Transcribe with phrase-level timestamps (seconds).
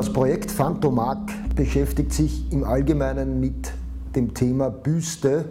[0.00, 3.70] Das Projekt Phantomark beschäftigt sich im Allgemeinen mit
[4.16, 5.44] dem Thema Büste,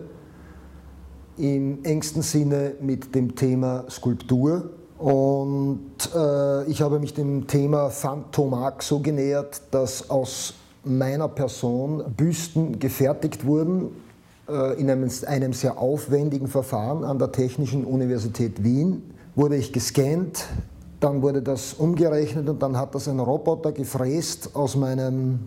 [1.38, 4.72] im engsten Sinne mit dem Thema Skulptur.
[4.98, 12.80] Und äh, ich habe mich dem Thema Phantomark so genähert, dass aus meiner Person Büsten
[12.80, 13.92] gefertigt wurden
[14.50, 19.14] äh, in einem, einem sehr aufwendigen Verfahren an der Technischen Universität Wien.
[19.36, 20.48] Wurde ich gescannt,
[21.00, 25.40] dann wurde das umgerechnet und dann hat das ein Roboter gefräst aus, meinem,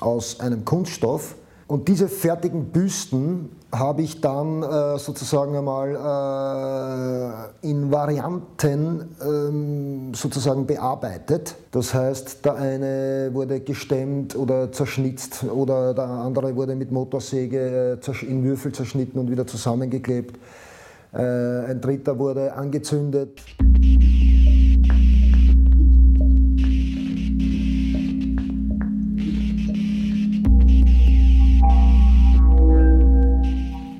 [0.00, 1.36] aus einem Kunststoff.
[1.68, 10.64] Und diese fertigen Büsten habe ich dann äh, sozusagen einmal äh, in Varianten ähm, sozusagen
[10.64, 11.56] bearbeitet.
[11.72, 18.26] Das heißt, der eine wurde gestemmt oder zerschnitzt oder der andere wurde mit Motorsäge äh,
[18.26, 20.38] in Würfel zerschnitten und wieder zusammengeklebt.
[21.12, 23.42] Äh, ein dritter wurde angezündet.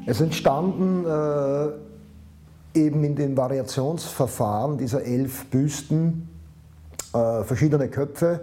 [0.09, 6.29] Es entstanden äh, eben in den Variationsverfahren dieser elf Büsten
[7.13, 8.39] äh, verschiedene Köpfe,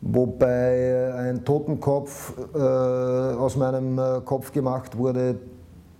[0.00, 5.34] wobei ein Totenkopf äh, aus meinem äh, Kopf gemacht wurde,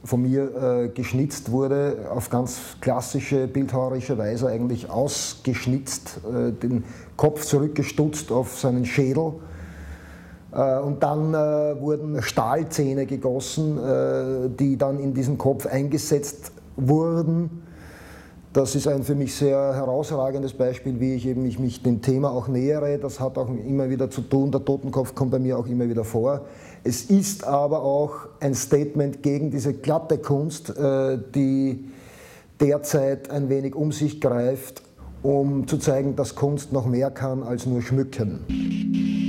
[0.05, 6.85] von mir äh, geschnitzt wurde, auf ganz klassische bildhauerische Weise eigentlich ausgeschnitzt, äh, den
[7.17, 9.35] Kopf zurückgestutzt auf seinen Schädel
[10.53, 17.62] und dann äh, wurden Stahlzähne gegossen, äh, die dann in diesen Kopf eingesetzt wurden.
[18.53, 22.31] Das ist ein für mich sehr herausragendes Beispiel, wie ich eben mich, mich dem Thema
[22.31, 22.98] auch nähere.
[22.98, 24.50] Das hat auch immer wieder zu tun.
[24.50, 26.42] Der Totenkopf kommt bei mir auch immer wieder vor.
[26.84, 30.75] Es ist aber auch ein Statement gegen diese glatte Kunst,
[31.34, 31.89] die
[32.61, 34.83] derzeit ein wenig um sich greift,
[35.22, 39.22] um zu zeigen, dass Kunst noch mehr kann als nur schmücken.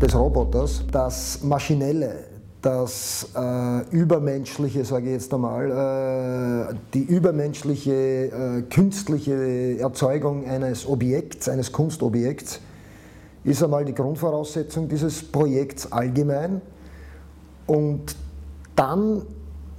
[0.00, 2.24] Des Roboters, das maschinelle,
[2.62, 11.48] das äh, übermenschliche, sage ich jetzt einmal, äh, die übermenschliche äh, künstliche Erzeugung eines Objekts,
[11.48, 12.60] eines Kunstobjekts,
[13.44, 16.60] ist einmal die Grundvoraussetzung dieses Projekts allgemein.
[17.66, 18.16] Und
[18.76, 19.22] dann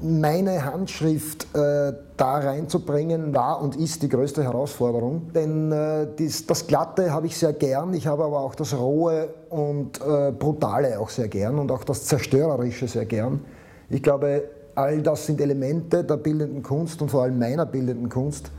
[0.01, 5.31] meine Handschrift äh, da reinzubringen, war und ist die größte Herausforderung.
[5.33, 9.29] Denn äh, dies, das Glatte habe ich sehr gern, ich habe aber auch das Rohe
[9.49, 13.41] und äh, Brutale auch sehr gern und auch das Zerstörerische sehr gern.
[13.89, 14.43] Ich glaube,
[14.75, 18.51] all das sind Elemente der bildenden Kunst und vor allem meiner bildenden Kunst.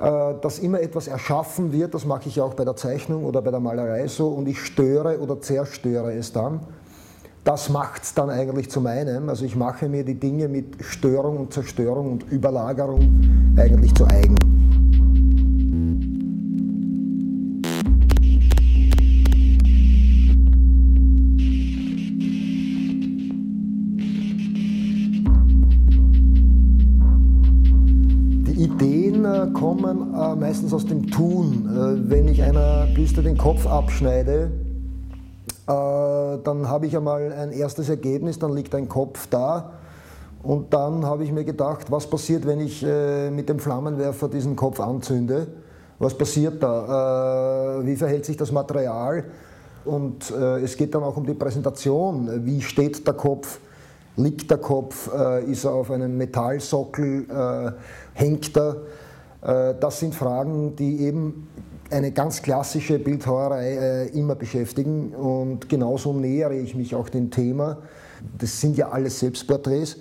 [0.00, 3.50] Äh, dass immer etwas erschaffen wird, das mache ich auch bei der Zeichnung oder bei
[3.50, 6.60] der Malerei so und ich störe oder zerstöre es dann
[7.44, 9.28] das macht es dann eigentlich zu meinem.
[9.28, 14.36] Also ich mache mir die Dinge mit Störung und Zerstörung und Überlagerung eigentlich zu eigen.
[28.46, 31.66] Die Ideen äh, kommen äh, meistens aus dem Tun.
[31.68, 34.52] Äh, wenn ich einer Büste den Kopf abschneide,
[35.66, 39.72] dann habe ich einmal ein erstes Ergebnis, dann liegt ein Kopf da.
[40.42, 44.56] Und dann habe ich mir gedacht, was passiert, wenn ich äh, mit dem Flammenwerfer diesen
[44.56, 45.46] Kopf anzünde?
[46.00, 47.78] Was passiert da?
[47.78, 49.24] Äh, wie verhält sich das Material?
[49.84, 52.44] Und es geht dann auch um die Präsentation.
[52.46, 53.58] Wie steht der Kopf?
[54.14, 55.10] Liegt der Kopf?
[55.44, 57.74] Ist er auf einem Metallsockel?
[58.14, 58.76] Hängt er?
[59.80, 61.48] Das sind Fragen, die eben
[61.92, 67.78] eine ganz klassische Bildhauerei äh, immer beschäftigen und genauso nähere ich mich auch dem Thema.
[68.38, 69.98] Das sind ja alles Selbstporträts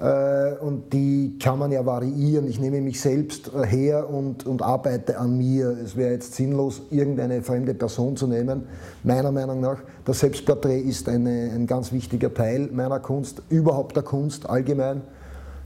[0.00, 2.46] äh, und die kann man ja variieren.
[2.48, 5.76] Ich nehme mich selbst her und, und arbeite an mir.
[5.82, 8.64] Es wäre jetzt sinnlos, irgendeine fremde Person zu nehmen.
[9.02, 14.02] Meiner Meinung nach, das Selbstporträt ist eine, ein ganz wichtiger Teil meiner Kunst, überhaupt der
[14.02, 15.02] Kunst allgemein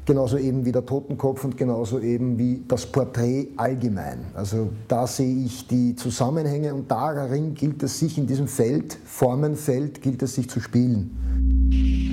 [0.09, 4.21] genauso eben wie der Totenkopf und genauso eben wie das Porträt allgemein.
[4.35, 10.01] Also da sehe ich die Zusammenhänge und darin gilt es sich in diesem Feld, Formenfeld,
[10.01, 12.08] gilt es sich zu spielen.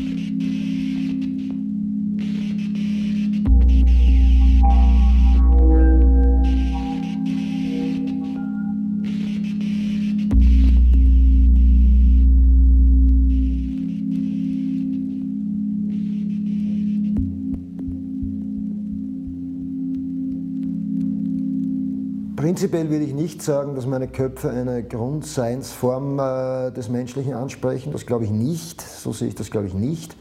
[22.36, 27.94] Prinzipiell würde ich nicht sagen, dass meine Köpfe eine Grundseinsform äh, des Menschlichen ansprechen.
[27.94, 28.82] Das glaube ich nicht.
[28.82, 30.18] So sehe ich das, glaube ich, nicht.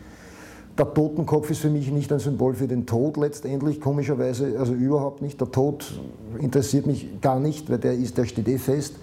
[0.78, 5.22] Der Totenkopf ist für mich nicht ein Symbol für den Tod letztendlich, komischerweise, also überhaupt
[5.22, 5.40] nicht.
[5.40, 6.00] Der Tod
[6.38, 8.94] interessiert mich gar nicht, weil der ist, der steht eh fest.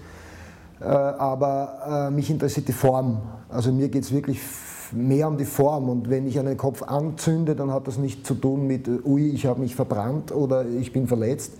[0.80, 3.20] Äh, aber äh, mich interessiert die Form.
[3.50, 4.40] Also mir geht es wirklich
[4.90, 5.90] mehr um die Form.
[5.90, 9.44] Und wenn ich einen Kopf anzünde, dann hat das nicht zu tun mit, ui, ich
[9.44, 11.52] habe mich verbrannt oder ich bin verletzt,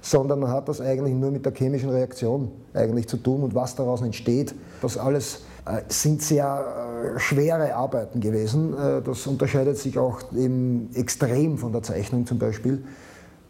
[0.00, 4.02] sondern hat das eigentlich nur mit der chemischen Reaktion eigentlich zu tun und was daraus
[4.02, 4.54] entsteht.
[4.80, 8.72] Das alles äh, sind sehr äh, schwere Arbeiten gewesen.
[8.72, 12.82] Äh, das unterscheidet sich auch eben extrem von der Zeichnung zum Beispiel,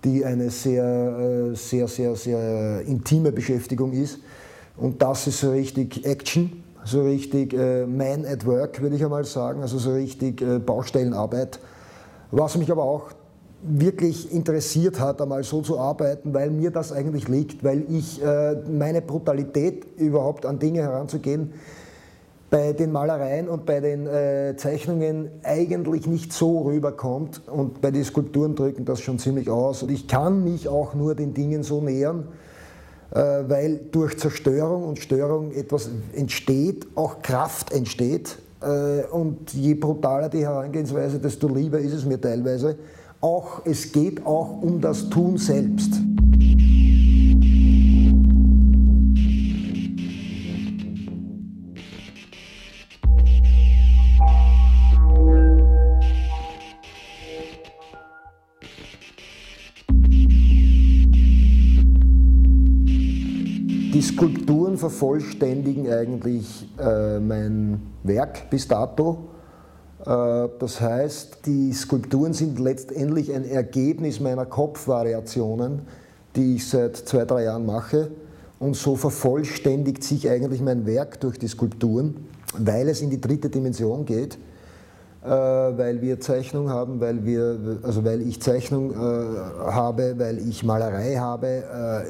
[0.05, 4.19] die eine sehr, sehr, sehr, sehr intime Beschäftigung ist.
[4.79, 9.61] Und das ist so richtig Action, so richtig Man at Work, würde ich einmal sagen,
[9.61, 11.61] also so richtig Baustellenarbeit.
[12.31, 13.11] Was mich aber auch
[13.63, 18.57] wirklich interessiert hat, einmal so zu arbeiten, weil mir das eigentlich liegt, weil ich äh,
[18.71, 21.53] meine Brutalität überhaupt an Dinge heranzugehen,
[22.49, 28.03] bei den Malereien und bei den äh, Zeichnungen eigentlich nicht so rüberkommt und bei den
[28.03, 29.83] Skulpturen drücken das schon ziemlich aus.
[29.85, 32.27] Und ich kann mich auch nur den Dingen so nähern,
[33.13, 38.39] äh, weil durch Zerstörung und Störung etwas entsteht, auch Kraft entsteht.
[38.63, 42.77] Äh, und je brutaler die Herangehensweise, desto lieber ist es mir teilweise
[43.21, 46.01] auch, es geht auch um das Tun selbst.
[63.93, 69.29] Die Skulpturen vervollständigen eigentlich äh, mein Werk bis dato.
[70.07, 75.83] Äh, das heißt, die Skulpturen sind letztendlich ein Ergebnis meiner Kopfvariationen,
[76.37, 78.11] die ich seit zwei, drei Jahren mache.
[78.59, 83.49] Und so vervollständigt sich eigentlich mein Werk durch die Skulpturen, weil es in die dritte
[83.49, 84.39] Dimension geht,
[85.23, 91.17] weil wir Zeichnung haben, weil, wir, also weil ich Zeichnung äh, habe, weil ich Malerei
[91.17, 91.65] habe.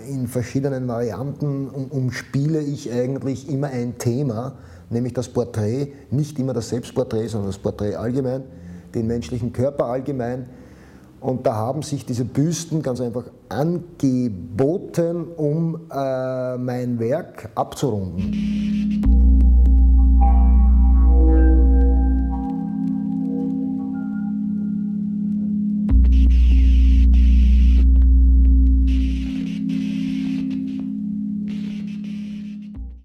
[0.09, 4.55] In verschiedenen Varianten umspiele ich eigentlich immer ein Thema
[4.91, 8.43] nämlich das Porträt, nicht immer das Selbstporträt, sondern das Porträt allgemein,
[8.95, 10.47] den menschlichen Körper allgemein.
[11.21, 19.10] Und da haben sich diese Büsten ganz einfach angeboten, um äh, mein Werk abzurunden.